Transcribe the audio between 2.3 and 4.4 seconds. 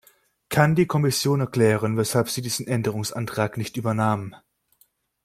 diesen Änderungsantrag nicht übernahm?